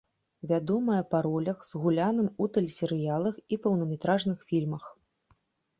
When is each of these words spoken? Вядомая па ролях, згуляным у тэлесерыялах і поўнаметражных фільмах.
Вядомая 0.51 1.03
па 1.11 1.19
ролях, 1.27 1.59
згуляным 1.73 2.27
у 2.41 2.45
тэлесерыялах 2.57 3.35
і 3.55 3.61
поўнаметражных 3.65 4.39
фільмах. 4.53 4.83